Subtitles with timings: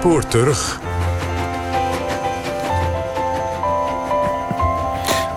[0.00, 0.80] spoor terug.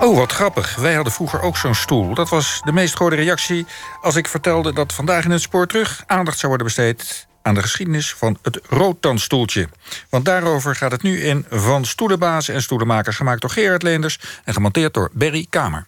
[0.02, 0.76] Oh, wat grappig.
[0.76, 2.14] Wij hadden vroeger ook zo'n stoel.
[2.14, 3.66] Dat was de meest gehoorde reactie
[4.02, 7.62] als ik vertelde dat vandaag in het spoor terug aandacht zou worden besteed aan de
[7.62, 9.70] geschiedenis van het roodtandstoeltje.
[10.10, 13.16] Want daarover gaat het nu in Van Stoelenbazen en Stoelenmakers...
[13.16, 15.88] gemaakt door Gerard Leenders en gemonteerd door Berry Kamer.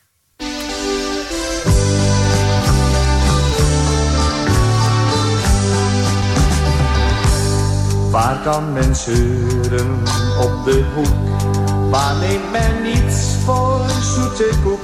[8.16, 10.04] Waar kan men zeuren
[10.42, 11.42] op de hoek?
[11.90, 14.84] Waar neemt men niets voor zoete koek?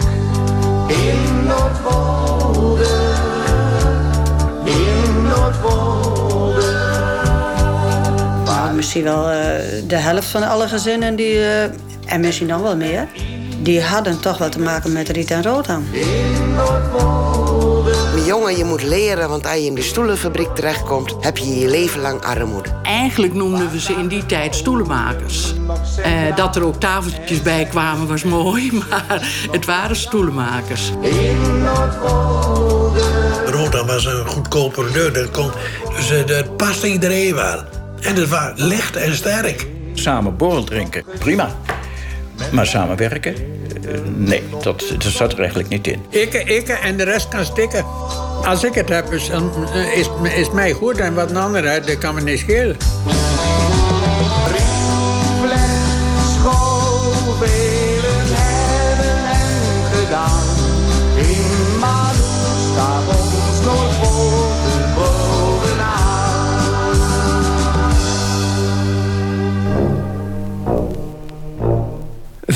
[0.88, 2.90] In Noordwolde,
[4.64, 6.72] in Noordwolde.
[8.46, 9.38] Nou, misschien wel uh,
[9.88, 11.64] de helft van alle gezinnen die, uh,
[12.06, 13.08] en misschien nog wel meer,
[13.62, 15.84] die hadden toch wat te maken met Riet en Roodham.
[15.92, 17.71] In Noordwolde.
[18.52, 22.02] Jongen, je moet leren, want als je in de stoelenfabriek terechtkomt, heb je je leven
[22.02, 22.70] lang armoede.
[22.84, 25.54] Eigenlijk noemden we ze in die tijd stoelenmakers.
[26.00, 30.92] Uh, dat er ook tafeltjes bij kwamen was mooi, maar het waren stoelenmakers.
[33.46, 35.16] Roda was een goedkoop product.
[35.16, 35.52] Dat, kon,
[35.96, 37.64] dus, uh, dat paste iedereen wel.
[38.02, 39.68] En het was licht en sterk.
[39.94, 41.56] Samen borrel drinken, prima.
[42.52, 43.36] Maar samenwerken?
[43.86, 46.06] Uh, nee, dat, dat zat er eigenlijk niet in.
[46.10, 47.86] Ik, ik en de rest kan stikken.
[48.44, 49.30] Als ik het heb, is,
[49.96, 50.98] is, is mij goed.
[50.98, 52.78] En wat een ander uit, dat kan me niet schelen.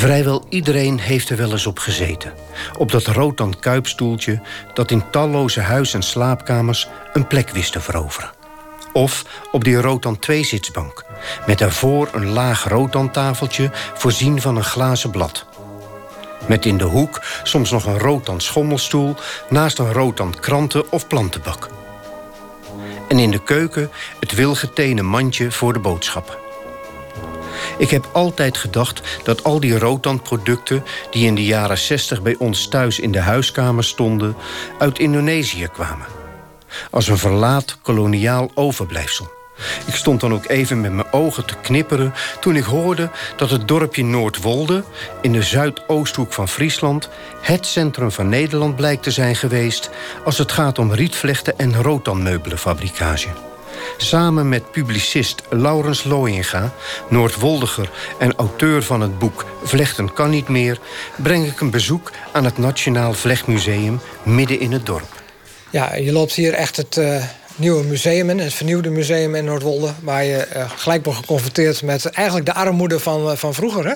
[0.05, 2.33] Vrijwel iedereen heeft er wel eens op gezeten.
[2.77, 4.41] Op dat rood kuipstoeltje
[4.73, 8.31] dat in talloze huis- en slaapkamers een plek wist te veroveren.
[8.93, 11.05] Of op die rotan 2-zitsbank,
[11.45, 15.45] met daarvoor een laag rotantafeltje voorzien van een glazen blad.
[16.47, 19.15] Met in de hoek soms nog een rotan schommelstoel
[19.49, 21.69] naast een rotan kranten- of plantenbak.
[23.07, 26.44] En in de keuken het wilgetenen mandje voor de boodschappen.
[27.77, 30.83] Ik heb altijd gedacht dat al die rotanproducten...
[31.11, 34.35] die in de jaren 60 bij ons thuis in de huiskamer stonden...
[34.79, 36.05] uit Indonesië kwamen.
[36.91, 39.33] Als een verlaat koloniaal overblijfsel.
[39.85, 42.13] Ik stond dan ook even met mijn ogen te knipperen...
[42.39, 44.83] toen ik hoorde dat het dorpje Noordwolde...
[45.21, 47.09] in de zuidoosthoek van Friesland...
[47.41, 49.89] het centrum van Nederland blijkt te zijn geweest...
[50.23, 53.29] als het gaat om rietvlechten en rotanmeubelenfabrikage.
[53.97, 56.73] Samen met publicist Laurens Looyinga,
[57.09, 60.79] Noordwoldiger en auteur van het boek Vlechten kan niet meer,
[61.15, 65.23] breng ik een bezoek aan het Nationaal Vlechtmuseum midden in het dorp.
[65.69, 67.23] Ja, je loopt hier echt het uh,
[67.55, 72.05] nieuwe museum in, het vernieuwde museum in Noordwolde, waar je uh, gelijk wordt geconfronteerd met
[72.05, 73.85] eigenlijk de armoede van, uh, van vroeger.
[73.85, 73.93] Hè?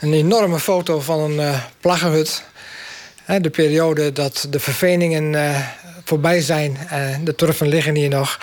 [0.00, 2.42] Een enorme foto van een plaggenhut.
[3.40, 5.34] De periode dat de verveningen
[6.12, 8.38] voorbij zijn en de turfen liggen hier nog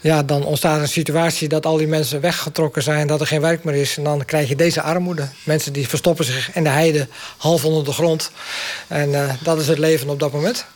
[0.00, 3.64] ja, dan ontstaat een situatie dat al die mensen weggetrokken zijn, dat er geen werk
[3.64, 3.96] meer is.
[3.96, 5.28] En dan krijg je deze armoede.
[5.42, 8.30] Mensen die verstoppen zich in de heide, half onder de grond.
[8.86, 10.66] En uh, dat is het leven op dat moment.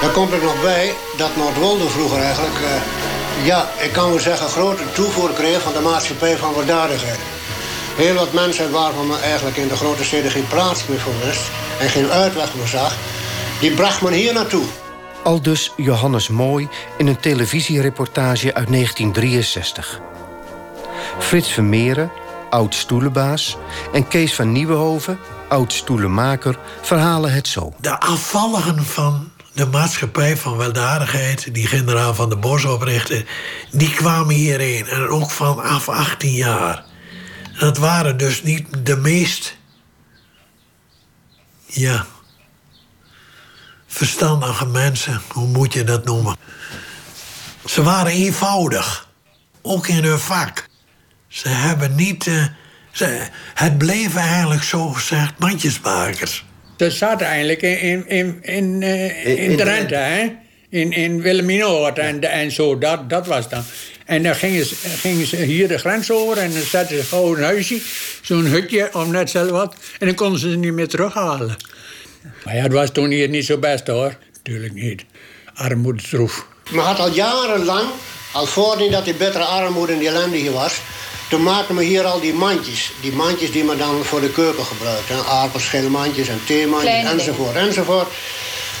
[0.00, 4.48] Daar komt er nog bij dat Noordwolde vroeger eigenlijk, uh, ja, ik kan wel zeggen,
[4.48, 7.18] grote toevoer kreeg van de maatschappij van waardigheid.
[7.96, 11.44] Heel wat mensen waarvan men eigenlijk in de grote steden geen plaats meer voor wist
[11.80, 12.96] en geen uitweg meer zag,
[13.60, 14.64] die bracht men hier naartoe.
[15.22, 20.00] Aldus Johannes Mooi in een televisiereportage uit 1963.
[21.18, 22.10] Frits Vermeeren,
[22.50, 23.56] oud-stoelenbaas...
[23.92, 27.72] en Kees van Nieuwenhoven, oud-stoelenmaker, verhalen het zo.
[27.80, 31.54] De afvalligen van de maatschappij van weldadigheid...
[31.54, 33.24] die generaal van de Bos oprichtte,
[33.70, 34.86] die kwamen hierheen.
[34.86, 36.84] En ook vanaf 18 jaar.
[37.58, 39.58] Dat waren dus niet de meest...
[41.66, 42.06] Ja,
[43.90, 46.36] verstandige mensen, hoe moet je dat noemen?
[47.66, 49.08] Ze waren eenvoudig,
[49.62, 50.68] ook in hun vak.
[51.28, 52.26] Ze hebben niet.
[52.26, 52.44] Uh,
[52.90, 56.44] ze, het bleef eigenlijk zo gezegd mandjesmakers.
[56.76, 60.32] Ze zaten eigenlijk in, in, in, in, uh, in, in Drenthe, hè?
[60.68, 63.62] In, in Wilhelminaoord en, en zo, dat, dat was dan.
[64.04, 67.36] En dan gingen ze, gingen ze hier de grens over en dan zetten ze gewoon
[67.36, 67.80] een huisje,
[68.22, 69.74] zo'n hutje of net zelf wat.
[69.98, 71.56] En dan konden ze ze niet meer terughalen.
[72.44, 74.16] Maar ja, het was toen hier niet zo best hoor.
[74.32, 75.04] Natuurlijk niet.
[75.54, 76.46] Armoede troef.
[76.70, 77.88] Men had al jarenlang,
[78.32, 80.80] al voordat die bittere armoede en die ellende hier was...
[81.28, 82.92] toen maakten we hier al die mandjes.
[83.00, 85.10] Die mandjes die men dan voor de keuken gebruikt.
[85.28, 88.08] Aardappelschilmandjes en theemandjes enzovoort, enzovoort.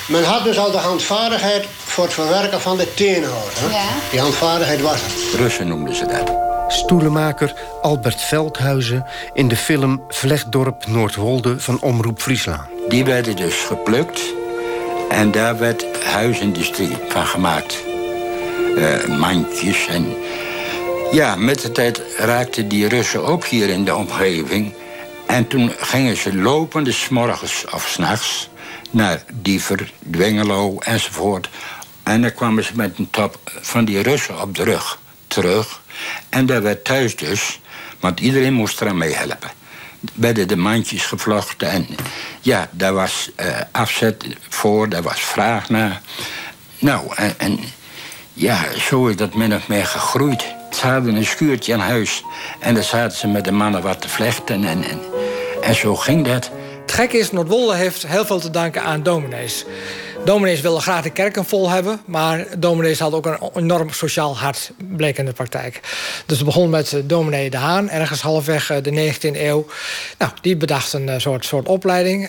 [0.08, 3.52] Men had dus al de handvaardigheid voor het verwerken van de teenhout.
[3.58, 3.70] Hè?
[3.72, 3.88] Ja.
[4.10, 5.40] Die handvaardigheid was het.
[5.40, 6.32] Russen noemden ze dat.
[6.68, 12.79] Stoelenmaker Albert Veldhuizen in de film Vlechtdorp Noordwolde van Omroep Friesland.
[12.90, 14.20] Die werden dus geplukt
[15.08, 17.84] en daar werd huisindustrie van gemaakt.
[18.76, 20.14] Uh, mandjes en...
[21.12, 24.74] Ja, met de tijd raakten die Russen ook hier in de omgeving.
[25.26, 28.48] En toen gingen ze lopende s'morgens of s'nachts
[28.90, 31.48] naar Diever, Dwingelo enzovoort.
[32.02, 35.80] En dan kwamen ze met een top van die Russen op de rug terug.
[36.28, 37.60] En daar werd thuis dus,
[38.00, 39.59] want iedereen moest eraan meehelpen.
[40.14, 41.86] Werden de mandjes gevlochten en
[42.40, 46.00] ja, daar was uh, afzet voor, daar was vraag naar.
[46.78, 47.58] Nou, en, en,
[48.32, 48.58] ja,
[48.88, 50.44] zo is dat min of meer gegroeid.
[50.70, 52.22] Ze hadden een schuurtje aan huis
[52.58, 55.00] en daar zaten ze met de mannen wat te vlechten en, en,
[55.60, 56.50] en zo ging dat.
[56.80, 59.64] Het gekke is, Noordwolde heeft heel veel te danken aan dominees.
[60.24, 64.70] Dominees wilden graag de kerken vol hebben, maar dominees hadden ook een enorm sociaal hart,
[64.76, 65.80] bleek in de praktijk.
[66.26, 69.66] Dus het begon met uh, dominee De Haan, ergens halfweg uh, de 19e eeuw.
[70.18, 72.28] Nou, die bedacht een uh, soort, soort opleiding.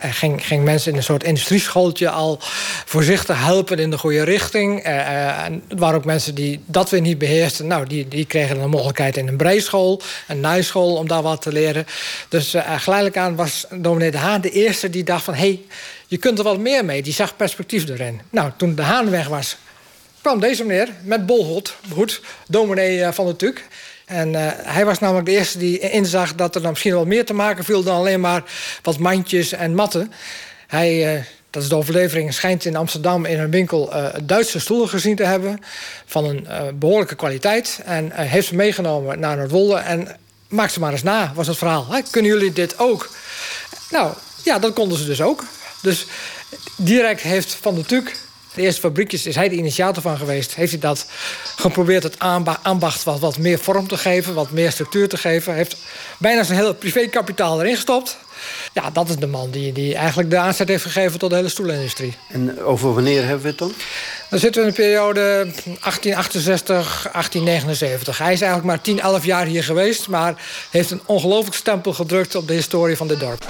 [0.00, 2.38] en ging, ging mensen in een soort industrieschooltje al
[2.84, 4.82] voorzichtig helpen in de goede richting.
[4.82, 7.66] en er waren ook mensen die dat weer niet beheersten.
[7.66, 11.52] Nou, die, die kregen een mogelijkheid in een breischool, een naaischool, om daar wat te
[11.52, 11.86] leren.
[12.28, 15.34] Dus geleidelijk aan was dominee De Haan de eerste die dacht van...
[15.34, 15.60] Hey,
[16.10, 17.02] je kunt er wat meer mee.
[17.02, 18.20] Die zag perspectief erin.
[18.30, 19.56] Nou, toen de haan weg was,
[20.20, 23.64] kwam deze meneer met bolhoed, goed, dominee eh, van de Tuk.
[24.04, 27.24] En uh, hij was namelijk de eerste die inzag dat er dan misschien wel meer
[27.24, 28.42] te maken viel dan alleen maar
[28.82, 30.12] wat mandjes en matten.
[30.66, 34.88] Hij, uh, dat is de overlevering, schijnt in Amsterdam in een winkel uh, Duitse stoelen
[34.88, 35.58] gezien te hebben.
[36.06, 37.80] Van een behoorlijke kwaliteit.
[37.84, 39.76] En heeft ze meegenomen naar Noordwolde.
[39.76, 40.16] En
[40.48, 41.86] maak ze maar eens na, was het verhaal.
[42.10, 43.10] Kunnen jullie dit ook?
[43.90, 44.12] Nou,
[44.44, 45.44] ja, dat konden ze dus ook.
[45.80, 46.06] Dus
[46.76, 48.16] direct heeft Van der Tuk,
[48.54, 50.54] de eerste fabriekjes, is hij de initiator van geweest.
[50.54, 51.06] Heeft hij dat
[51.56, 52.18] geprobeerd het
[52.62, 55.54] ambacht wat, wat meer vorm te geven, wat meer structuur te geven.
[55.54, 55.76] Heeft
[56.18, 58.16] bijna zijn hele privékapitaal erin gestopt.
[58.72, 61.48] Ja, dat is de man die, die eigenlijk de aanzet heeft gegeven tot de hele
[61.48, 62.16] stoelindustrie.
[62.28, 63.72] En over wanneer hebben we het dan?
[64.30, 68.18] Dan zitten we in de periode 1868, 1879.
[68.18, 70.08] Hij is eigenlijk maar 10, 11 jaar hier geweest...
[70.08, 73.46] maar heeft een ongelooflijk stempel gedrukt op de historie van dit dorp.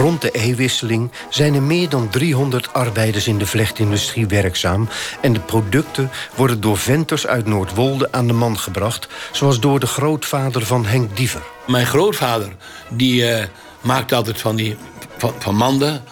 [0.00, 4.88] Rond de eeuwwisseling zijn er meer dan 300 arbeiders in de vlechtindustrie werkzaam...
[5.20, 9.08] en de producten worden door venters uit Noordwolde aan de man gebracht...
[9.32, 11.42] zoals door de grootvader van Henk Diever.
[11.66, 12.52] Mijn grootvader
[12.90, 13.44] die, uh,
[13.80, 14.76] maakte altijd van die
[15.16, 16.02] van, van manden...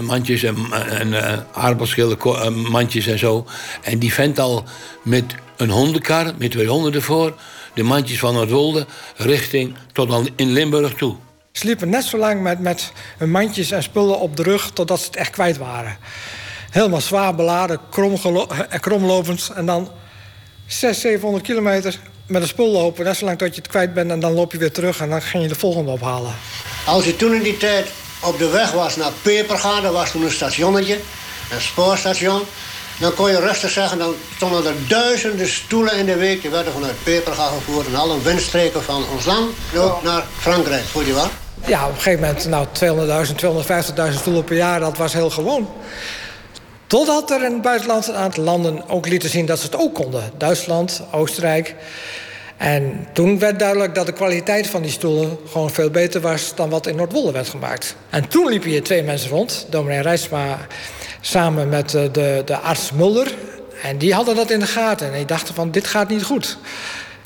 [0.00, 0.56] mandjes en,
[0.88, 3.46] en aardappelschillen, uh, mandjes en zo.
[3.82, 4.64] En die vent al
[5.02, 7.34] met een hondenkar, met twee honden ervoor...
[7.74, 11.16] de mandjes van Noordwolde richting tot al in Limburg toe.
[11.52, 15.00] Ze liepen net zo lang met, met hun mandjes en spullen op de rug totdat
[15.00, 15.96] ze het echt kwijt waren.
[16.70, 19.50] Helemaal zwaar beladen, eh, kromlopend.
[19.54, 19.90] En dan
[20.66, 23.04] 600, 700 kilometer met een spul lopen.
[23.04, 25.10] Net zo lang tot je het kwijt bent en dan loop je weer terug en
[25.10, 26.34] dan ging je de volgende ophalen.
[26.86, 27.88] Als je toen in die tijd
[28.22, 30.98] op de weg was naar Pepergaan, dat was toen een stationnetje,
[31.50, 32.42] een spoorstation.
[33.00, 36.40] Dan kon je rustig zeggen, dan stonden er duizenden stoelen in de week.
[36.40, 40.84] Die werden vanuit Peperga gevoerd en alle windstreken van ons land ook naar Frankrijk.
[40.84, 41.30] Voel je wat?
[41.66, 43.26] Ja, op een gegeven moment nou,
[44.08, 45.68] 200.000, 250.000 stoelen per jaar, dat was heel gewoon.
[46.86, 49.94] Totdat er in het buitenland een aantal landen ook lieten zien dat ze het ook
[49.94, 50.32] konden.
[50.38, 51.74] Duitsland, Oostenrijk.
[52.56, 56.70] En toen werd duidelijk dat de kwaliteit van die stoelen gewoon veel beter was dan
[56.70, 57.94] wat in Noordwolde werd gemaakt.
[58.10, 60.58] En toen liepen hier twee mensen rond, dominee Rijsma
[61.20, 63.34] samen met de, de, de arts Mulder.
[63.82, 66.58] En die hadden dat in de gaten en die dachten van dit gaat niet goed.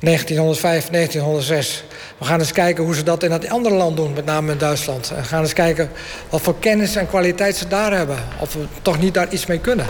[0.01, 1.85] 1905, 1906.
[2.19, 4.59] We gaan eens kijken hoe ze dat in het andere land doen, met name in
[4.59, 5.11] Duitsland.
[5.11, 5.91] En we gaan eens kijken
[6.31, 8.19] wat voor kennis en kwaliteit ze daar hebben.
[8.41, 9.87] Of we toch niet daar iets mee kunnen.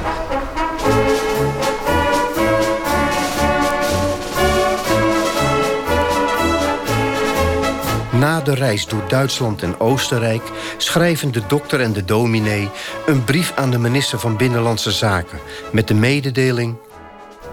[8.24, 10.42] Na de reis door Duitsland en Oostenrijk
[10.76, 12.70] schrijven de dokter en de dominee
[13.06, 15.38] een brief aan de minister van Binnenlandse Zaken
[15.72, 16.76] met de mededeling.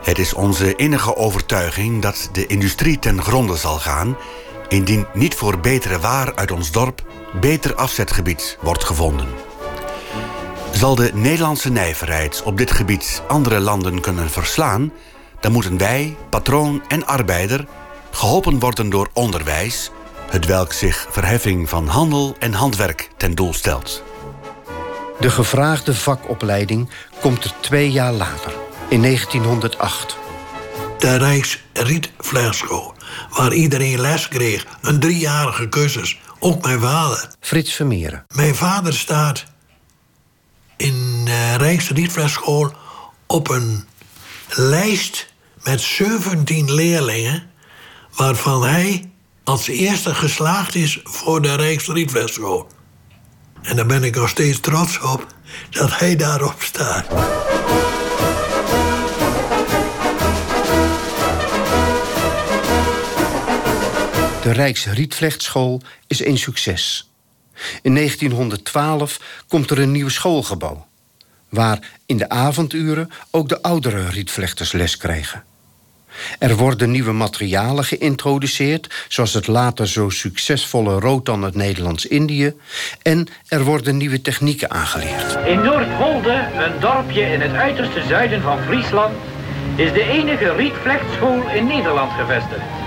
[0.03, 4.17] Het is onze innige overtuiging dat de industrie ten gronde zal gaan
[4.67, 7.03] indien niet voor betere waar uit ons dorp
[7.39, 9.27] beter afzetgebied wordt gevonden.
[10.71, 14.91] Zal de Nederlandse nijverheid op dit gebied andere landen kunnen verslaan,
[15.39, 17.65] dan moeten wij, patroon en arbeider,
[18.11, 19.91] geholpen worden door onderwijs,
[20.31, 24.03] het welk zich verheffing van handel en handwerk ten doel stelt.
[25.19, 28.53] De gevraagde vakopleiding komt er twee jaar later,
[28.89, 30.17] in 1908.
[30.97, 32.93] De Rijksrietvleerschool
[33.29, 34.65] waar iedereen les kreeg.
[34.81, 36.19] Een driejarige cursus.
[36.39, 37.29] Ook mijn vader.
[37.39, 38.25] Frits Vermeeren.
[38.35, 39.45] Mijn vader staat
[40.77, 42.71] in de Rijksrietvlechtschool
[43.27, 43.85] op een
[44.49, 45.33] lijst
[45.63, 47.49] met 17 leerlingen,
[48.15, 49.11] waarvan hij
[49.43, 52.67] als eerste geslaagd is voor de Rijksrietvlechtschool.
[53.61, 55.27] En daar ben ik nog steeds trots op
[55.69, 57.09] dat hij daarop staat.
[64.41, 67.11] De Rijksrietvlechtschool is een succes.
[67.81, 70.87] In 1912 komt er een nieuw schoolgebouw...
[71.49, 75.43] waar in de avonduren ook de oudere rietvlechters les krijgen.
[76.39, 79.05] Er worden nieuwe materialen geïntroduceerd...
[79.07, 82.53] zoals het later zo succesvolle rotan uit Nederlands-Indië...
[83.01, 85.37] en er worden nieuwe technieken aangeleerd.
[85.45, 89.15] In Noordwolde, een dorpje in het uiterste zuiden van Friesland...
[89.75, 92.81] is de enige rietvlechtschool in Nederland gevestigd.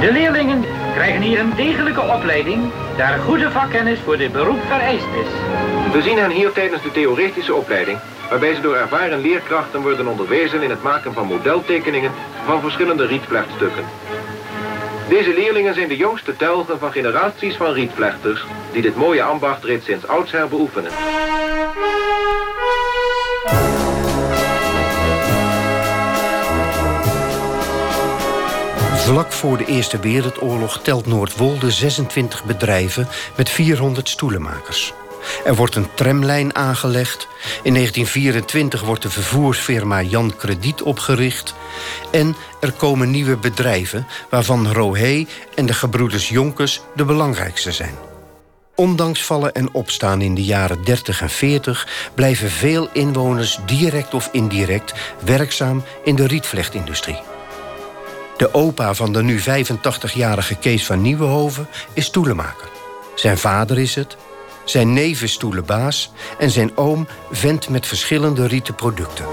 [0.00, 0.64] De leerlingen
[0.94, 5.32] krijgen hier een degelijke opleiding, daar goede vakkennis voor dit beroep vereist is.
[5.92, 7.98] We zien hen hier tijdens de theoretische opleiding,
[8.30, 12.12] waarbij ze door ervaren leerkrachten worden onderwezen in het maken van modeltekeningen
[12.44, 13.84] van verschillende rietvlechtstukken.
[15.08, 19.84] Deze leerlingen zijn de jongste telgen van generaties van rietvlechters die dit mooie ambacht reeds
[19.84, 20.92] sinds oudsher beoefenen.
[28.94, 34.94] Vlak voor de Eerste Wereldoorlog telt Noordwolde 26 bedrijven met 400 stoelenmakers.
[35.44, 37.28] Er wordt een tramlijn aangelegd.
[37.62, 41.54] In 1924 wordt de vervoersfirma Jan Krediet opgericht.
[42.10, 47.94] En er komen nieuwe bedrijven, waarvan Rohé en de gebroeders Jonkers de belangrijkste zijn.
[48.74, 54.28] Ondanks vallen en opstaan in de jaren 30 en 40 blijven veel inwoners direct of
[54.32, 54.92] indirect
[55.24, 57.18] werkzaam in de rietvlechtindustrie.
[58.36, 62.68] De opa van de nu 85-jarige Kees van Nieuwenhoven is stoelenmaker.
[63.14, 64.16] Zijn vader is het,
[64.70, 66.12] zijn is stoelenbaas...
[66.38, 69.24] en zijn oom vent met verschillende rieten producten.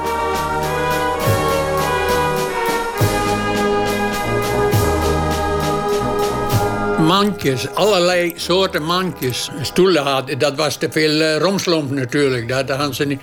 [7.06, 9.50] Mandjes, allerlei soorten mandjes.
[9.62, 12.48] Stoelen hadden, dat was te veel uh, romslomp natuurlijk.
[12.48, 13.22] Dat hadden ze niet.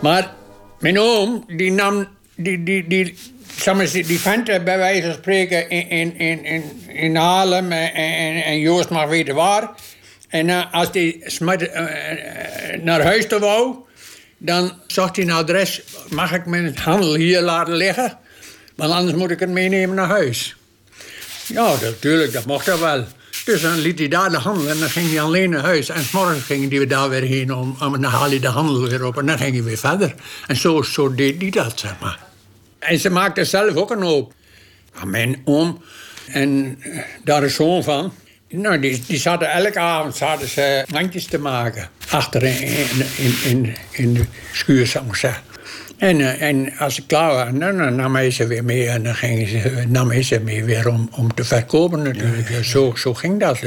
[0.00, 0.34] Maar
[0.78, 2.06] mijn oom, die nam...
[2.34, 3.16] Die, die, die,
[3.92, 8.44] die, die vent bij wijze van spreken in, in, in, in, in Haarlem en, en,
[8.44, 9.70] en Joost mag weten waar.
[10.32, 13.74] En uh, als hij uh, naar huis toe wou,
[14.38, 15.82] dan zocht hij een adres.
[16.08, 18.18] Mag ik mijn handel hier laten liggen?
[18.76, 20.56] Want anders moet ik het meenemen naar huis.
[21.46, 23.04] Ja, natuurlijk, dat mocht hij wel.
[23.44, 25.88] Dus dan liet hij daar de handel en dan ging hij alleen naar huis.
[25.88, 29.04] En morgen gingen die daar weer heen om, om dan haalde hij de handel weer
[29.04, 30.14] op en dan ging hij weer verder.
[30.46, 32.18] En zo, zo deed hij dat, zeg maar.
[32.78, 34.32] En ze maakte zelf ook een hoop.
[35.04, 35.82] Mijn oom
[36.26, 36.78] en
[37.24, 38.12] daar is zoon van.
[38.52, 41.88] Nou, die, die zaten elke avond zaten ze mandjes te maken.
[42.10, 42.62] Achter in,
[43.16, 45.42] in, in, in de schuur, zou ik zeggen.
[45.96, 48.88] En, uh, en als ze klaar waren, dan, dan nam hij ze weer mee.
[48.88, 52.48] En dan gingen ze, nam hij ze mee weer om, om te verkopen natuurlijk.
[52.48, 52.62] Ja, ja.
[52.62, 53.58] Zo, zo ging dat.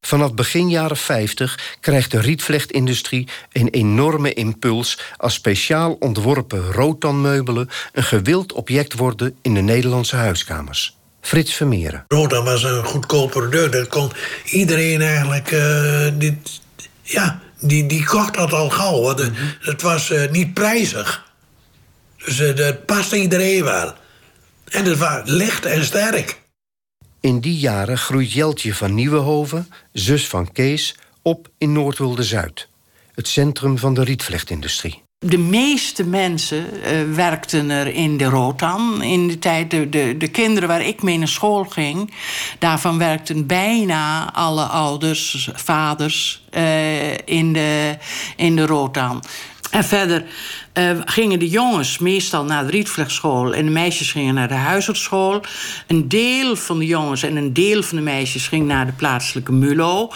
[0.00, 4.98] Vanaf begin jaren 50 krijgt de rietvlechtindustrie een enorme impuls...
[5.16, 10.95] als speciaal ontworpen rotanmeubelen een gewild object worden in de Nederlandse huiskamers.
[11.26, 12.04] Frits Vermeeren.
[12.08, 13.72] Rotan was een goedkoop product.
[13.72, 14.12] Dat kon
[14.44, 15.50] iedereen eigenlijk...
[15.50, 16.60] Uh, dit,
[17.02, 19.00] ja, die, die kocht dat al gauw.
[19.00, 21.24] Want het, het was uh, niet prijzig.
[22.24, 23.94] Dus uh, dat paste iedereen wel.
[24.64, 26.40] En het was licht en sterk.
[27.20, 32.68] In die jaren groeit Jeltje van Nieuwenhoven, zus van Kees, op in Noordwolde-Zuid.
[33.14, 35.05] Het centrum van de rietvlechtindustrie.
[35.18, 39.02] De meeste mensen uh, werkten er in de Rotan.
[39.02, 42.14] In de tijd, de, de, de, kinderen waar ik mee naar school ging...
[42.58, 46.44] daarvan werkten bijna alle ouders, vaders...
[46.56, 47.96] Uh, in, de,
[48.36, 49.22] in de Rotan.
[49.70, 50.24] En verder
[50.74, 53.54] uh, gingen de jongens meestal naar de rietvlechtschool...
[53.54, 55.40] en de meisjes gingen naar de huisartsschool.
[55.86, 58.48] Een deel van de jongens en een deel van de meisjes...
[58.48, 60.12] ging naar de plaatselijke MULO.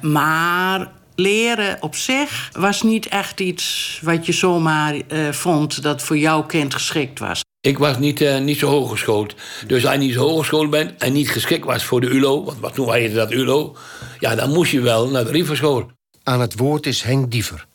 [0.00, 5.82] Maar leren op zich was niet echt iets wat je zomaar uh, vond...
[5.82, 7.40] dat voor jouw kind geschikt was.
[7.60, 9.34] Ik was niet, uh, niet zo hooggeschoold.
[9.66, 12.44] Dus als je niet zo hooggeschoold bent en niet geschikt was voor de ULO...
[12.44, 13.76] want wat toen heette dat ULO...
[14.18, 15.90] ja, dan moest je wel naar de rietvlechtschool.
[16.22, 17.66] Aan het woord is Henk Diever.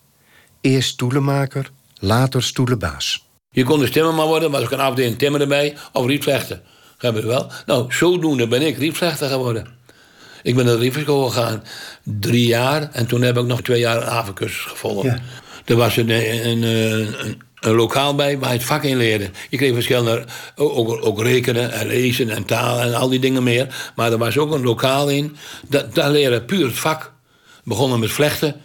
[0.62, 3.26] Eerst stoelenmaker, later stoelenbaas.
[3.50, 6.62] Je kon dus timmerman worden, was ook een afdeling timmer erbij, of rietvlechter.
[6.98, 7.52] Hebben we wel.
[7.66, 9.77] Nou, zodoende ben ik rietvlechter geworden.
[10.44, 11.64] Ik ben naar de rietvlechtschool gegaan,
[12.04, 12.90] drie jaar.
[12.92, 15.06] En toen heb ik nog twee jaar een havencursus gevolgd.
[15.06, 15.20] Ja.
[15.66, 19.30] Er was een, een, een, een, lokaal bij waar je het vak in leerde.
[19.50, 20.26] Je kreeg verschillende,
[20.56, 23.92] ook, ook rekenen en lezen en talen en al die dingen meer.
[23.96, 25.36] Maar er was ook een lokaal in,
[25.68, 27.12] dat, daar leren puur het vak.
[27.64, 28.56] Begonnen met vlechten,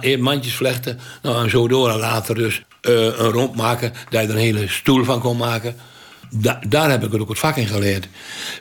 [0.00, 1.90] eerst mandjes vlechten, nou, en zo door.
[1.90, 5.36] En later dus eh, een romp maken, dat je er een hele stoel van kon
[5.36, 5.76] maken.
[6.30, 8.08] Da- daar heb ik ook het vak in geleerd.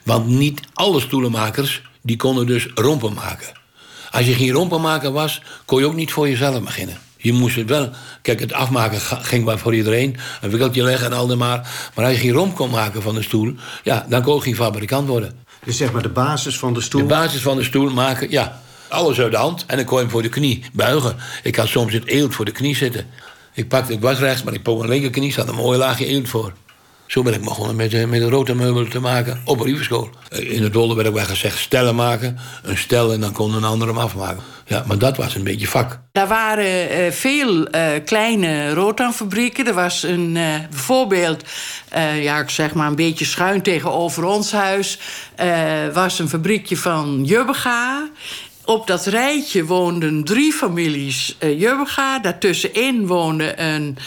[0.03, 3.57] Want niet alle stoelenmakers die konden dus rompen maken.
[4.11, 6.97] Als je geen rompenmaker was, kon je ook niet voor jezelf beginnen.
[7.17, 7.89] Je moest het wel...
[8.21, 10.17] Kijk, het afmaken ging maar voor iedereen.
[10.41, 11.89] Een wikkeltje leggen en al dat maar.
[11.95, 13.53] Maar als je geen romp kon maken van de stoel...
[13.83, 15.33] ja, dan kon je geen fabrikant worden.
[15.65, 17.01] Dus zeg maar de basis van de stoel?
[17.01, 18.61] De basis van de stoel maken, ja.
[18.87, 19.63] Alles uit de hand.
[19.67, 21.15] En dan kon je hem voor de knie buigen.
[21.43, 23.07] Ik had soms het eelt voor de knie zitten.
[23.53, 25.33] Ik pakte, ik was rechts, maar ik pakte mijn linkerknie.
[25.33, 26.53] zat een mooi laagje eelt voor.
[27.09, 28.29] Zo ben ik begonnen met, eh, met een
[28.89, 30.09] te maken op een.
[30.29, 32.37] Eh, In het Wolde werd ook wel gezegd stellen maken.
[32.63, 34.43] Een stel en dan kon een ander hem afmaken.
[34.65, 35.99] Ja, maar dat was een beetje vak.
[36.11, 39.67] Daar waren eh, veel eh, kleine rotanfabrieken.
[39.67, 41.43] Er was een, eh, bijvoorbeeld,
[41.89, 44.99] eh, ja, ik zeg maar een beetje schuin tegenover ons huis,
[45.35, 48.09] eh, was een fabriekje van Jubbega.
[48.65, 52.19] Op dat rijtje woonden drie families eh Jubbega.
[52.19, 53.97] Daartussenin woonde een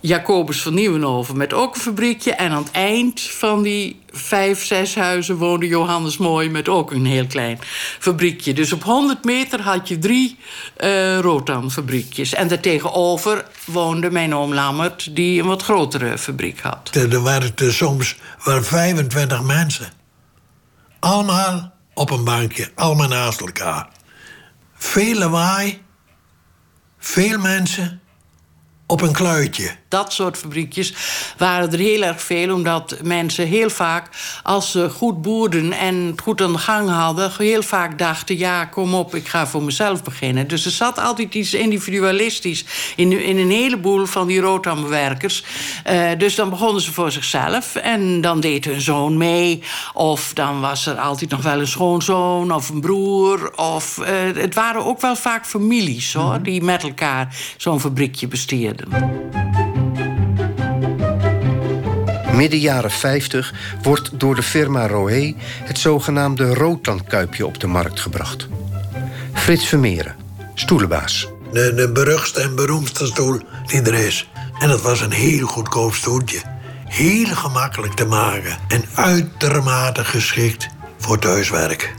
[0.00, 2.34] Jacobus van Nieuwenhoven met ook een fabriekje.
[2.34, 7.06] En aan het eind van die vijf, zes huizen woonde Johannes Mooi met ook een
[7.06, 7.58] heel klein
[7.98, 8.52] fabriekje.
[8.52, 10.38] Dus op 100 meter had je drie
[10.76, 12.34] eh rotanfabriekjes.
[12.34, 16.94] En daartegenover woonde mijn oom Lammert, die een wat grotere fabriek had.
[16.94, 19.92] Er werkten soms wel 25 mensen.
[20.98, 23.88] Allemaal op een bankje, allemaal naast elkaar.
[24.74, 25.82] Veel lawaai,
[26.98, 28.00] veel mensen
[28.86, 29.79] op een kluitje.
[29.90, 30.94] Dat soort fabriekjes
[31.36, 34.08] waren er heel erg veel, omdat mensen heel vaak,
[34.42, 38.64] als ze goed boerden en het goed aan de gang hadden, heel vaak dachten: ja,
[38.64, 40.48] kom op, ik ga voor mezelf beginnen.
[40.48, 42.64] Dus er zat altijd iets individualistisch
[42.96, 45.44] in, in een heleboel van die roodhambewerkers.
[45.84, 49.62] Eh, dus dan begonnen ze voor zichzelf en dan deed hun zoon mee,
[49.94, 53.52] of dan was er altijd nog wel een schoonzoon of een broer.
[53.56, 58.88] Of, eh, het waren ook wel vaak families hoor, die met elkaar zo'n fabriekje besteerden.
[62.34, 68.48] Midden jaren 50 wordt door de firma Roé het zogenaamde roodtandkuipje op de markt gebracht.
[69.32, 70.16] Frits Vermeeren,
[70.54, 71.28] stoelenbaas.
[71.52, 74.30] De, de beruchtste en beroemdste stoel die er is.
[74.58, 76.40] En dat was een heel goedkoop stoeltje.
[76.84, 78.58] Heel gemakkelijk te maken.
[78.68, 81.94] En uitermate geschikt voor thuiswerk.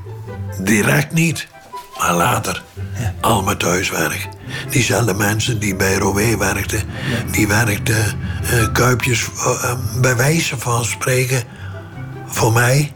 [0.60, 1.48] Direct niet,
[2.02, 2.64] maar later.
[3.20, 4.28] Allemaal thuiswerk.
[4.70, 6.84] Diezelfde mensen die bij Roé werkten...
[7.32, 11.44] die werkten eh, kuipjes eh, eh, bij wijze van spreken...
[12.26, 12.94] voor mij,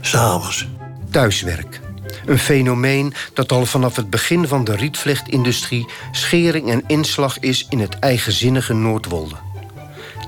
[0.00, 0.68] s'avonds.
[1.10, 1.80] Thuiswerk.
[2.26, 7.78] Een fenomeen dat al vanaf het begin van de rietvlechtindustrie schering en inslag is in
[7.78, 9.34] het eigenzinnige Noordwolde.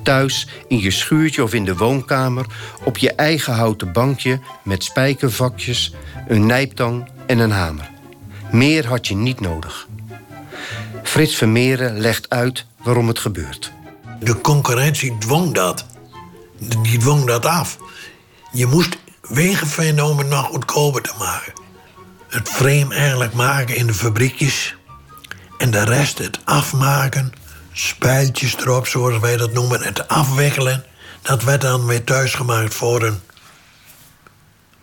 [0.03, 2.47] Thuis, in je schuurtje of in de woonkamer,
[2.85, 5.95] op je eigen houten bankje met spijkervakjes,
[6.29, 7.91] een nijptang en een hamer.
[8.51, 9.87] Meer had je niet nodig.
[11.03, 13.73] Frits Vermeeren legt uit waarom het gebeurt.
[14.21, 15.87] De concurrentie dwong dat.
[16.59, 17.79] Die dwong dat af.
[18.53, 21.53] Je moest wegen vinden om het nog goedkoper te maken.
[22.29, 24.77] Het frame eigenlijk maken in de fabriekjes.
[25.59, 27.33] En de rest het afmaken.
[27.73, 29.83] Spijltjes erop, zoals wij dat noemen.
[29.83, 30.85] Het afwikkelen.
[31.23, 33.21] Dat werd dan weer thuisgemaakt voor een...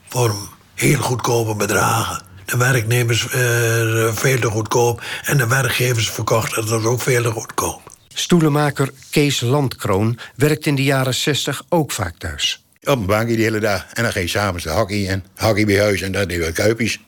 [0.07, 2.24] voor een heel goedkope bedragen.
[2.45, 5.03] De werknemers eh, veel te goedkoop.
[5.23, 7.81] En de werkgevers verkochten dat ook veel te goedkoop.
[8.13, 12.63] Stoelenmaker Kees Landkroon werkt in de jaren 60 ook vaak thuis.
[12.83, 13.85] Op een bankje de hele dag.
[13.93, 16.01] En dan ging je s'avonds de hockey en hockey bij huis.
[16.01, 16.99] En dan deden we kuipjes.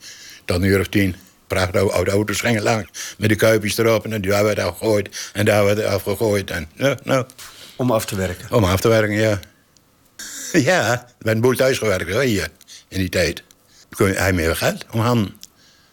[0.44, 1.16] Tot een uur of tien.
[1.46, 2.90] Prachtig oude auto's gingen langs.
[3.18, 4.06] Met de kuipjes erop.
[4.06, 5.30] En daar werd afgegooid.
[5.32, 6.50] En daar werd afgegooid.
[6.50, 7.26] En, ja, nou.
[7.76, 8.52] Om af te werken?
[8.52, 9.40] Om af te werken, ja.
[10.52, 12.48] Ja, werd een boel thuis gewerkt hoor, hier.
[12.88, 13.42] In die tijd.
[13.90, 15.34] Kun je hij meer geld om handen.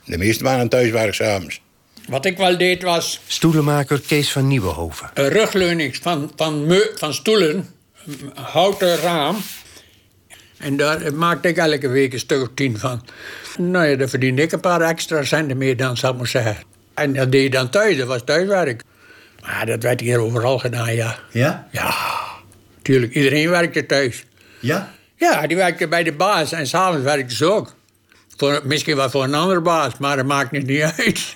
[0.05, 1.61] De meesten waren thuiswerk s'avonds.
[2.07, 5.09] Wat ik wel deed was Stoelenmaker Kees van Nieuwenhoven.
[5.13, 7.69] een rugleuning van, van, van stoelen,
[8.05, 9.37] een houten raam.
[10.57, 13.05] En daar maakte ik elke week een stuk of tien van.
[13.57, 16.57] Nou ja, daar verdiende ik een paar extra centen mee dan, zou ik maar zeggen.
[16.93, 18.83] En dat deed je dan thuis, dat was thuiswerk.
[19.41, 21.19] Maar dat werd hier overal gedaan, ja.
[21.31, 21.67] Ja?
[21.71, 21.95] Ja,
[22.81, 23.13] tuurlijk.
[23.13, 24.25] Iedereen werkte thuis.
[24.59, 24.93] Ja?
[25.15, 27.75] Ja, die werkte bij de baas en s'avonds werkte ze ook.
[28.37, 31.35] Voor, misschien wel voor een andere baas, maar dat maakt het niet uit.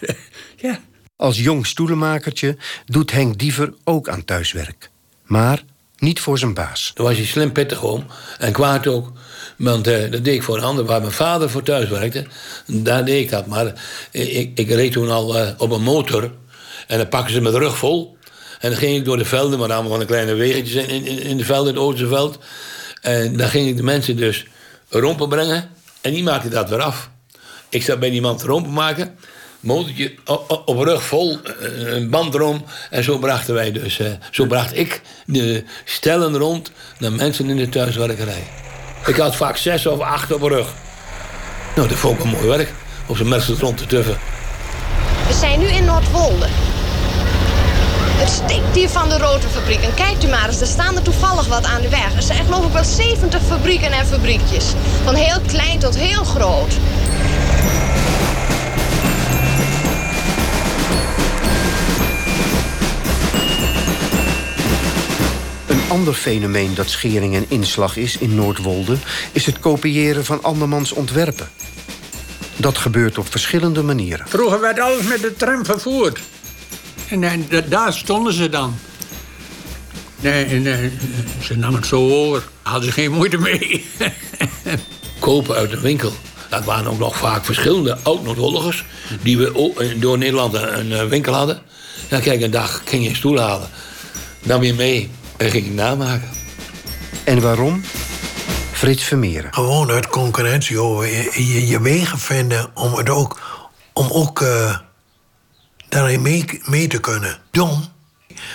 [1.16, 4.90] Als jong stoelenmakertje doet Henk Diever ook aan thuiswerk.
[5.24, 5.64] Maar
[5.98, 6.92] niet voor zijn baas.
[6.96, 8.06] Toen was hij slim pittig om
[8.38, 9.12] en kwaad ook.
[9.58, 12.26] Want eh, dat deed ik voor een ander, waar mijn vader voor thuis werkte.
[12.66, 13.48] Daar deed ik dat.
[13.48, 13.74] Maar
[14.12, 16.32] eh, ik, ik reed toen al eh, op een motor.
[16.88, 18.18] En dan pakken ze met de rug vol.
[18.60, 21.22] En dan ging ik door de velden, maar allemaal van de kleine wegentjes in, in,
[21.22, 22.40] in de velden, in het Oosterveld.
[23.02, 24.46] En dan ging ik de mensen dus
[24.90, 25.70] rompen brengen.
[26.02, 27.10] En die maakten dat weer af.
[27.70, 29.18] Ik zat bij die man te rompen maken.
[29.60, 30.16] motortje
[30.66, 32.66] op rug vol, eh, een band erom.
[32.90, 37.58] En zo brachten wij dus, eh, zo bracht ik de stellen rond naar mensen in
[37.58, 38.44] de thuiswerkerij.
[39.06, 40.68] Ik had vaak zes of acht op rug.
[41.76, 42.74] Nou, dat vond ik een mooi werk.
[43.08, 44.18] Op zijn mensen rond te tuffen.
[45.28, 46.48] We zijn nu in Noordwolde.
[48.30, 49.82] Het stinkt hier van de rotenfabriek.
[49.82, 52.16] En kijkt u maar eens, er staan er toevallig wat aan de weg.
[52.16, 54.74] Er zijn geloof ik wel 70 fabrieken en fabriekjes.
[55.04, 56.74] Van heel klein tot heel groot.
[65.68, 68.98] Een ander fenomeen dat schering en inslag is in Noordwolde...
[69.32, 71.50] is het kopiëren van andermans ontwerpen.
[72.56, 74.28] Dat gebeurt op verschillende manieren.
[74.28, 76.20] Vroeger werd alles met de tram vervoerd.
[77.10, 78.76] En, eh, da- daar stonden ze dan.
[80.20, 80.90] Nee, en, eh,
[81.42, 82.44] ze namen het zo over.
[82.62, 83.86] Hadden ze geen moeite mee.
[85.20, 86.12] kopen uit de winkel.
[86.50, 88.84] Dat waren ook nog vaak verschillende oud-Noordwolligers...
[89.22, 91.62] die we ook in- door Nederland een, een, eh, winkel hadden.
[92.08, 93.70] Dan kijk, een dag ging je een stoel halen.
[94.44, 96.30] Nam je mee en ging je namaken.
[97.24, 97.82] En waarom?
[98.72, 99.54] Frits Vermeeren.
[99.54, 103.40] Gewoon uit concurrentie over je, je, je wegen vinden om het ook,
[103.94, 104.78] om ook eh,
[105.90, 107.38] daarin mee, mee te kunnen.
[107.52, 107.86] Dom.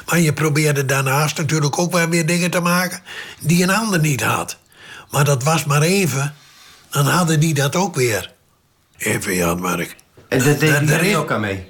[0.06, 3.00] Maar je probeerde daarnaast natuurlijk ook wel weer dingen te maken
[3.40, 4.56] die een ander niet had.
[5.10, 6.34] Maar dat was maar even,
[6.90, 8.32] dan hadden die dat ook weer.
[8.98, 9.96] Even ja, Mark.
[10.28, 11.68] En dat deed daar is- ook aan mee?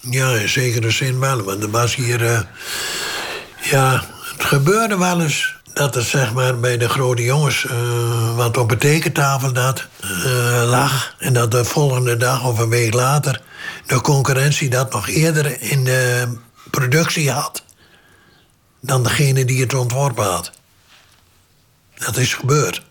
[0.00, 1.42] Ja, in zekere zin wel.
[1.42, 2.26] Want er was hier...
[2.26, 2.40] eh,
[3.60, 4.04] ja,
[4.36, 7.66] het gebeurde wel eens dat er zeg maar bij de grote jongens...
[7.66, 11.14] eh, wat op de tekentafel dat eh, lag.
[11.18, 13.40] En dat de volgende dag of een week later...
[13.86, 16.28] de concurrentie dat nog eerder in de
[16.70, 17.64] productie had...
[18.80, 20.50] dan degene die het ontworpen had.
[21.94, 22.82] Dat is gebeurd.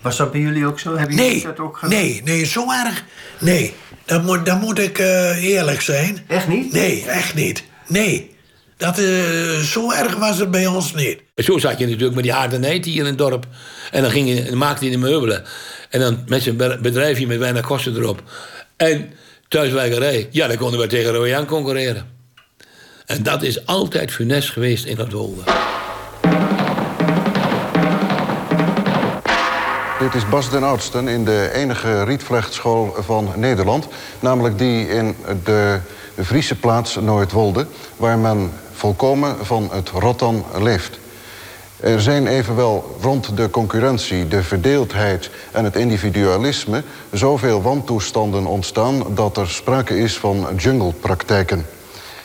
[0.00, 0.96] Was dat bij jullie ook zo?
[0.96, 1.98] Hebben jullie Nee, dat ook gedaan?
[1.98, 3.04] nee, nee, zo erg.
[3.40, 6.24] Nee, dat moet, dat moet ik eh, eerlijk zijn.
[6.28, 6.72] Echt niet?
[6.72, 7.64] Nee, echt niet.
[7.88, 8.36] Nee,
[8.76, 11.22] dat, eh, zo erg was het bij ons niet.
[11.34, 13.46] Zo zat je natuurlijk met die aardenheid hier in het dorp.
[13.90, 15.44] En dan, ging je, dan maakte hij de meubelen.
[15.90, 18.22] En dan met zijn be- bedrijfje met weinig kosten erop.
[18.76, 19.12] En
[19.48, 20.28] thuiswerkerij.
[20.30, 22.06] Ja, dan konden we tegen Royan concurreren.
[23.06, 25.42] En dat is altijd funest geweest in het Wolde.
[29.98, 33.88] Dit is Bas den Oudsten in de enige rietvlechtschool van Nederland.
[34.20, 35.80] Namelijk die in de
[36.24, 37.66] Friese plaats Noordwolde...
[37.96, 40.98] waar men volkomen van het rottan leeft.
[41.84, 46.82] Er zijn evenwel rond de concurrentie, de verdeeldheid en het individualisme...
[47.12, 51.66] zoveel wantoestanden ontstaan dat er sprake is van junglepraktijken.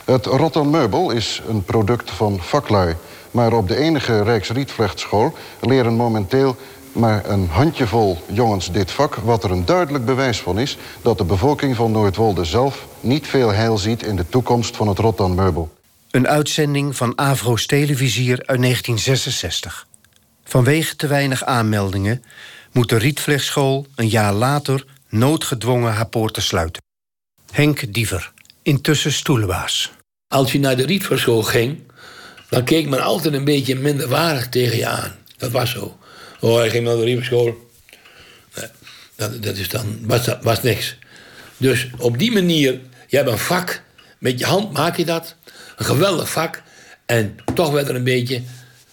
[0.05, 2.95] Het Rottan Meubel is een product van vaklui.
[3.31, 6.55] Maar op de enige Rijksrietvlechtschool leren momenteel
[6.91, 9.15] maar een handjevol jongens dit vak...
[9.15, 10.77] wat er een duidelijk bewijs van is...
[11.01, 14.03] dat de bevolking van Noordwolde zelf niet veel heil ziet...
[14.03, 15.69] in de toekomst van het Rottan Meubel.
[16.11, 19.87] Een uitzending van Avro's Televisier uit 1966.
[20.43, 22.23] Vanwege te weinig aanmeldingen
[22.71, 26.81] moet de Rietvlechtschool een jaar later noodgedwongen haar poorten sluiten.
[27.51, 29.91] Henk Diever, intussen stoelenbaas.
[30.27, 31.79] Als je naar de Rietvlerschool ging...
[32.49, 35.15] dan keek men altijd een beetje minderwaardig tegen je aan.
[35.37, 35.97] Dat was zo.
[36.39, 37.71] Oh, hij ging naar de Rietvlerschool.
[38.55, 38.67] Nee,
[39.15, 40.97] dat, dat is dan, was, was niks.
[41.57, 43.81] Dus op die manier, je hebt een vak.
[44.19, 45.35] Met je hand maak je dat.
[45.79, 46.61] Een geweldig vak.
[47.05, 48.41] En toch werd er een beetje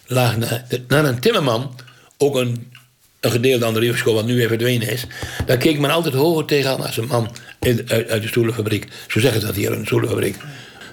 [0.06, 1.80] laag naar, naar een timmerman.
[2.18, 2.72] Ook een,
[3.20, 5.06] een gedeelte aan de Rietvlerschool, wat nu weer verdwenen is.
[5.46, 8.88] Daar keek men altijd hoger tegenaan als een man uit, uit de stoelenfabriek.
[9.08, 10.36] Zo zeggen ze dat hier de stoelenfabriek.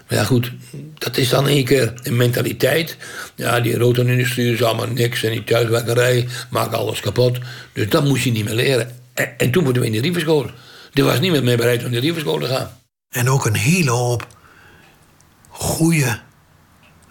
[0.08, 0.52] Maar ja, goed,
[0.98, 2.98] dat is dan één keer een mentaliteit.
[3.36, 5.24] Ja, die rotonindustrie is allemaal niks.
[5.24, 7.38] En die thuiswerkerij maakt alles kapot.
[7.74, 8.92] Dus dat moest je niet meer leren.
[9.14, 10.50] En, en toen moeten we in de rieverschool.
[10.94, 12.78] Er was niemand meer bereid om in de rieverschool te gaan.
[13.10, 14.28] En ook een hele hoop
[15.74, 16.20] goede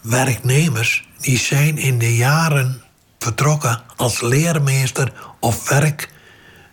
[0.02, 1.08] werknemers...
[1.20, 2.82] die zijn in de jaren
[3.18, 6.08] vertrokken als leermeester of werk...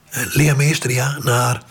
[0.10, 1.62] eh, leermeester, ja, naar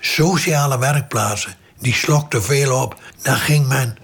[0.00, 1.54] sociale werkplaatsen.
[1.78, 3.00] Die slokten veel op.
[3.22, 3.96] Daar ging men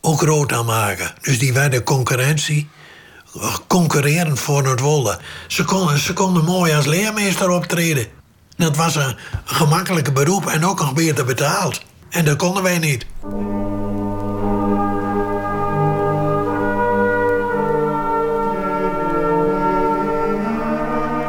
[0.00, 1.12] ook rood aan maken.
[1.22, 2.68] Dus die werden concurrentie...
[3.34, 5.18] eh, concurrerend voor Noordwolde.
[5.46, 8.06] Ze konden, ze konden mooi als leermeester optreden.
[8.56, 11.82] Dat was een gemakkelijke beroep en ook nog beter betaald.
[12.10, 13.06] En dat konden wij niet.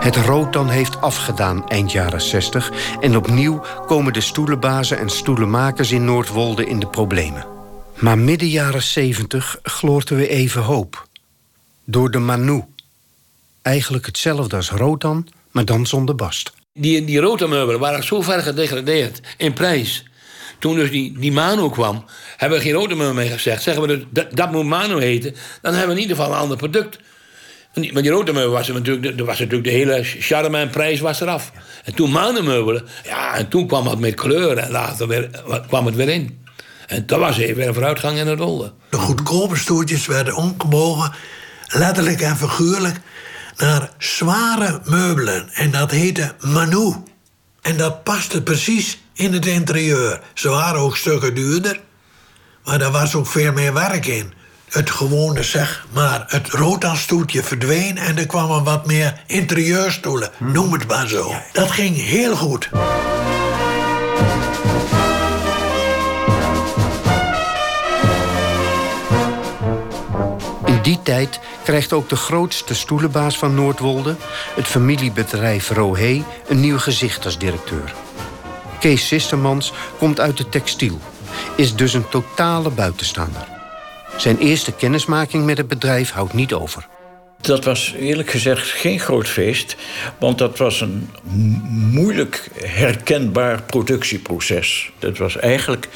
[0.09, 6.05] Het rooddan heeft afgedaan eind jaren 60 en opnieuw komen de stoelenbazen en stoelenmakers in
[6.05, 7.45] Noordwolde in de problemen.
[7.99, 11.07] Maar midden jaren 70 gloort er weer even hoop.
[11.85, 12.63] Door de Manu.
[13.61, 16.53] Eigenlijk hetzelfde als rooddan, maar dan zonder bast.
[16.73, 20.05] Die, die rotomeubelen waren zo ver gedegradeerd in prijs.
[20.59, 22.05] toen dus die, die Mano kwam,
[22.37, 23.63] hebben we geen rotenmeubel meer gezegd.
[23.63, 26.57] Zeggen we dat, dat moet Mano heten, dan hebben we in ieder geval een ander
[26.57, 26.99] product.
[27.73, 31.51] Maar die rotenmeubel was er natuurlijk, de, was natuurlijk de hele charme en prijs eraf.
[31.83, 35.29] En toen manenmeubelen, ja, en toen kwam het met kleur en later weer,
[35.67, 36.43] kwam het weer in.
[36.87, 38.73] En dat was even een vooruitgang in het rollen.
[38.89, 41.11] De goedkope stoeltjes werden omgebogen,
[41.67, 42.99] letterlijk en figuurlijk,
[43.57, 45.49] naar zware meubelen.
[45.53, 46.93] En dat heette Manu.
[47.61, 50.21] En dat paste precies in het interieur.
[50.33, 51.79] Ze waren ook stukken duurder,
[52.63, 54.33] maar daar was ook veel meer werk in.
[54.69, 60.29] Het gewone, zeg maar, het rotanstoeltje verdween en er kwamen wat meer interieurstoelen.
[60.37, 61.33] Noem het maar zo.
[61.53, 62.69] Dat ging heel goed.
[70.65, 74.15] In die tijd krijgt ook de grootste stoelenbaas van Noordwolde,
[74.55, 77.93] het familiebedrijf Rohé, een nieuw gezicht als directeur.
[78.79, 80.99] Kees Sistermans komt uit de textiel,
[81.55, 83.58] is dus een totale buitenstaander.
[84.17, 86.87] Zijn eerste kennismaking met het bedrijf houdt niet over.
[87.41, 89.75] Dat was eerlijk gezegd geen groot feest,
[90.19, 91.09] want dat was een
[91.91, 94.91] moeilijk herkenbaar productieproces.
[94.99, 95.87] Dat was eigenlijk,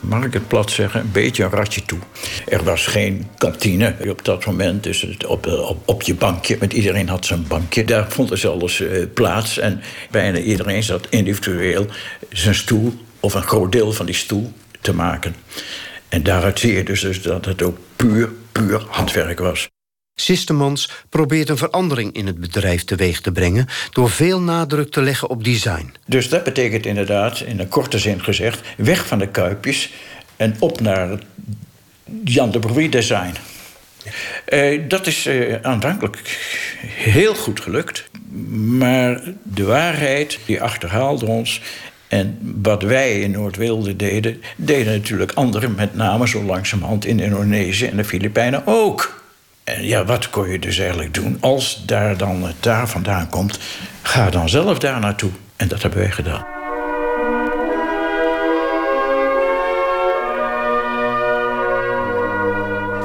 [0.00, 1.98] mag ik het plat zeggen, een beetje een ratje toe.
[2.46, 7.08] Er was geen kantine op dat moment, dus op, op, op je bankje, met iedereen
[7.08, 7.84] had zijn bankje.
[7.84, 11.86] Daar vond er zelfs uh, plaats en bijna iedereen zat individueel
[12.30, 15.34] zijn stoel of een groot deel van die stoel te maken.
[16.08, 19.68] En daaruit zie je dus, dus dat het ook puur, puur handwerk was.
[20.14, 23.66] Systemans probeert een verandering in het bedrijf teweeg te brengen...
[23.92, 25.94] door veel nadruk te leggen op design.
[26.06, 28.60] Dus dat betekent inderdaad, in een korte zin gezegd...
[28.76, 29.92] weg van de kuipjes
[30.36, 31.22] en op naar het
[32.24, 33.34] Jan de Bruy design.
[34.48, 36.22] Uh, dat is uh, aanvankelijk
[36.86, 38.08] heel goed gelukt.
[38.78, 41.60] Maar de waarheid die achterhaalde ons...
[42.16, 47.86] En wat wij in Noord-Wilde deden, deden natuurlijk anderen, met name zo langzamerhand in Indonesië
[47.86, 49.22] en de Filipijnen ook.
[49.64, 51.36] En ja, wat kon je dus eigenlijk doen?
[51.40, 53.58] Als daar dan het daar vandaan komt,
[54.02, 55.30] ga dan zelf daar naartoe.
[55.56, 56.46] En dat hebben wij gedaan.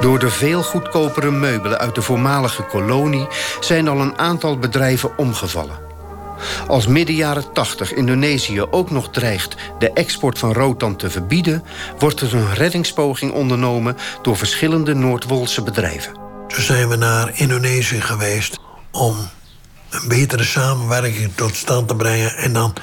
[0.00, 3.26] Door de veel goedkopere meubelen uit de voormalige kolonie
[3.60, 5.91] zijn al een aantal bedrijven omgevallen.
[6.66, 11.62] Als midden jaren 80 Indonesië ook nog dreigt de export van rotan te verbieden,
[11.98, 16.12] wordt er een reddingspoging ondernomen door verschillende Noordwolse bedrijven.
[16.48, 18.58] Toen zijn we naar Indonesië geweest
[18.90, 19.16] om
[19.90, 22.36] een betere samenwerking tot stand te brengen.
[22.36, 22.74] En dan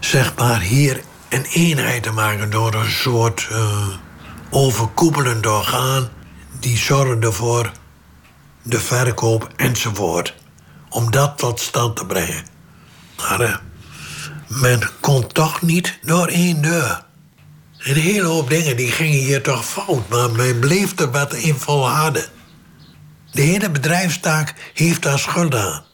[0.00, 3.88] zeg maar hier een eenheid te maken door een soort uh,
[4.50, 6.08] overkoepelend orgaan.
[6.60, 7.72] Die zorgde voor
[8.62, 10.34] de verkoop enzovoort.
[10.88, 12.44] Om dat tot stand te brengen.
[13.20, 13.56] Maar uh,
[14.46, 17.04] men kon toch niet door één deur.
[17.78, 21.54] Een hele hoop dingen die gingen hier toch fout, maar men bleef er wat in
[21.54, 22.24] volharden.
[23.32, 25.84] De hele bedrijfstaak heeft daar schuld aan.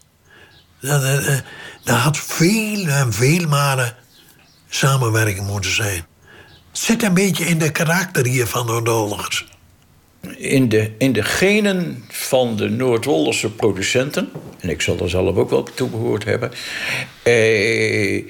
[1.85, 3.97] Er had veel en veel malen
[4.69, 6.07] samenwerking moeten zijn.
[6.71, 9.47] Het zit een beetje in de karakter hier van de Noordolgers.
[10.37, 14.29] In de, in de genen van de Noord-Wolderse producenten,
[14.61, 16.51] en ik zal er zelf ook wel toe behoord hebben,
[17.23, 18.25] eh,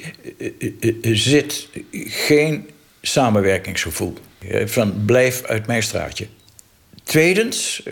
[1.02, 2.70] zit geen
[3.02, 4.14] samenwerkingsgevoel.
[4.64, 6.26] Van blijf uit mijn straatje.
[7.04, 7.82] Tweedens,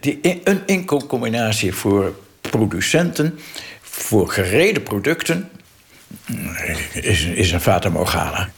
[0.00, 3.38] die, een inkoopcombinatie voor producenten,
[3.80, 5.50] voor gereden producten,
[6.92, 8.50] is, is een fata morgana.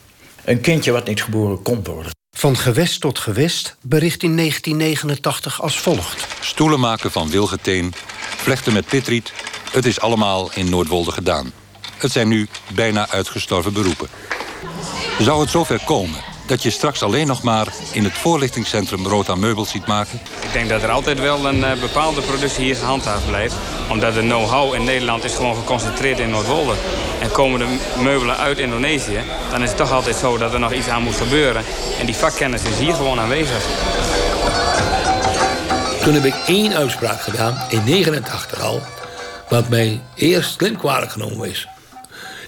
[0.44, 2.15] Een kindje wat niet geboren kon worden.
[2.38, 6.26] Van gewest tot gewest bericht in 1989 als volgt.
[6.40, 7.94] Stoelen maken van wilgeteen,
[8.36, 9.32] vlechten met pitriet...
[9.72, 11.52] het is allemaal in Noordwolde gedaan.
[11.96, 14.08] Het zijn nu bijna uitgestorven beroepen.
[15.18, 19.70] Zou het zover komen dat je straks alleen nog maar in het voorlichtingscentrum Rood meubels
[19.70, 20.20] ziet maken?
[20.42, 23.54] Ik denk dat er altijd wel een uh, bepaalde productie hier gehandhaafd blijft.
[23.90, 26.74] Omdat de know-how in Nederland is gewoon geconcentreerd in Noordwolde.
[27.20, 29.20] En komen de meubelen uit Indonesië,
[29.50, 31.62] dan is het toch altijd zo dat er nog iets aan moet gebeuren.
[32.00, 33.64] En die vakkennis is hier gewoon aanwezig.
[36.02, 38.80] Toen heb ik één uitspraak gedaan, in 89 al,
[39.48, 41.68] wat mij eerst slim kwalijk genomen is.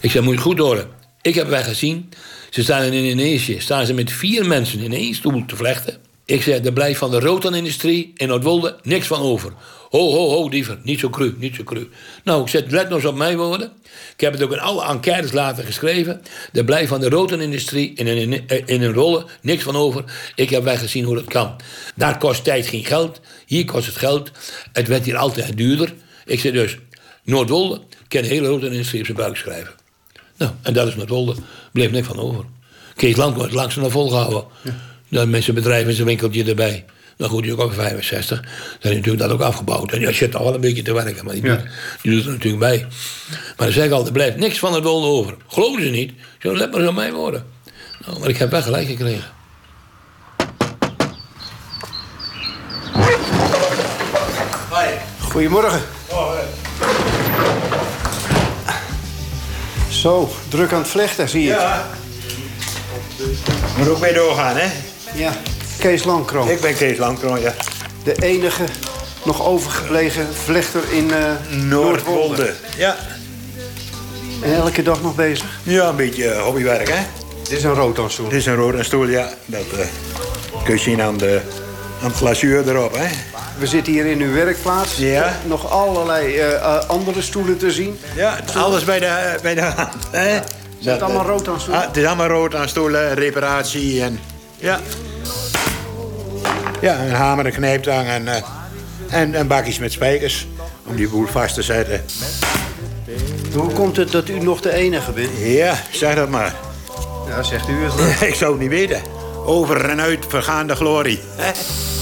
[0.00, 0.88] Ik zei, moet je goed horen.
[1.20, 2.10] Ik heb wij gezien
[2.50, 5.96] ze staan in Indonesië, staan ze met vier mensen in één stoel te vlechten.
[6.24, 9.52] Ik zeg, er blijft van de rotanindustrie in Noordwolde niks van over.
[9.88, 10.78] Ho, ho, ho, diever.
[10.82, 11.88] Niet zo cru, niet zo cru.
[12.24, 13.72] Nou, ik zet, let nog eens op mijn woorden.
[14.12, 16.22] Ik heb het ook in alle enquêtes later geschreven.
[16.52, 20.04] Er blijft van de rotanindustrie in een, in een rolle niks van over.
[20.34, 21.56] Ik heb wij gezien hoe dat kan.
[21.94, 23.20] Daar kost tijd geen geld.
[23.46, 24.30] Hier kost het geld.
[24.72, 25.94] Het werd hier altijd duurder.
[26.24, 26.76] Ik zeg dus,
[27.24, 29.74] Noordwolde kan de hele rotanindustrie op zijn buik schrijven.
[30.36, 31.34] Nou, en dat is met Wolde.
[31.72, 32.44] Bleef niks van over.
[32.94, 34.44] Kees wordt langzaam nog volgehouden.
[35.08, 36.84] Dan met zijn bedrijf en zijn winkeltje erbij.
[37.18, 38.40] Dan goed, die ook al 65.
[38.40, 39.92] Dan is natuurlijk dat ook afgebouwd.
[39.92, 41.60] En ja, zit toch wel een beetje te werken, maar die, doet,
[42.02, 42.86] die doet er natuurlijk bij.
[43.28, 45.36] Maar dan zeg ik altijd, er blijft niks van het wolde over.
[45.48, 46.12] Geloven ze niet?
[46.38, 47.44] Zo, let maar eens aan mijn woorden.
[48.06, 49.36] Nou, maar ik heb wel gelijk gekregen.
[55.20, 55.80] Goedemorgen.
[59.90, 61.48] Zo, druk aan het vlechten, zie je.
[61.48, 61.86] Ja.
[63.76, 64.68] Moet ook mee doorgaan, hè?
[65.14, 65.32] Ja.
[65.78, 66.48] Kees Langkroon.
[66.48, 67.54] Ik ben Kees Langkroon, ja.
[68.04, 68.64] De enige
[69.24, 72.54] nog overgebleven vlechter in eh Noordwolde.
[72.76, 72.96] Ja.
[74.42, 75.46] En elke dag nog bezig?
[75.62, 77.02] Ja, een beetje eh, hobbywerk, hè?
[77.42, 78.28] Dit is een rotanstoel.
[78.28, 79.28] Dit is een rotanstoel, ja.
[79.46, 79.86] Dat eh,
[80.64, 81.40] kun je zien aan, de,
[82.02, 83.06] aan het glazuur erop, hè?
[83.58, 84.96] We zitten hier in uw werkplaats.
[84.96, 85.36] Ja.
[85.46, 86.42] Nog allerlei
[86.86, 87.98] andere stoelen te zien.
[88.14, 90.36] Ja, alles bij de, bij de hand, hè?
[90.78, 91.80] Is het allemaal rotanstoelen?
[91.80, 94.20] Ah, het is allemaal rotanstoelen, reparatie en...
[94.56, 94.80] Ja.
[96.80, 98.42] Ja, een hamer, een knijptang en, eh,
[99.08, 100.46] en, en bakjes met spijkers.
[100.86, 102.04] Om die boel vast te zetten.
[103.54, 105.30] Hoe komt het dat u nog de enige bent?
[105.38, 106.54] Ja, zeg dat maar.
[107.28, 108.20] Ja, zegt u het.
[108.28, 109.02] Ik zou het niet weten.
[109.44, 111.20] Over en uit vergaande glorie.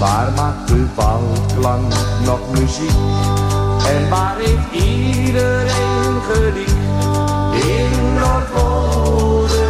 [0.00, 1.92] Waar maakt de valklank
[2.24, 2.90] nog muziek?
[3.86, 6.74] En waar heeft iedereen geliefd?
[7.64, 9.68] In Noordwolde.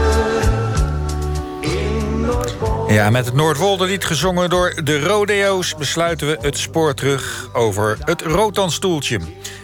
[1.61, 2.93] In Noordwolde.
[2.93, 5.75] Ja, met het Noordwolderlied gezongen door de Rodeo's...
[5.75, 9.21] besluiten we het spoor terug over het Rotanstoeltje.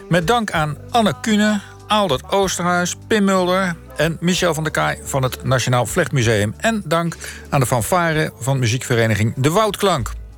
[0.09, 3.77] Met dank aan Anne Kuhne, Aldert Oosterhuis, Pim Mulder...
[3.97, 6.55] en Michel van der Kaai van het Nationaal Vlechtmuseum.
[6.57, 7.17] En dank
[7.49, 10.16] aan de fanfare van muziekvereniging De Woudklank.